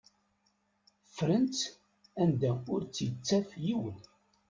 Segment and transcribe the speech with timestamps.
[1.15, 1.61] Fren-tt
[2.21, 3.99] anda ur tt-ittaf yiwen.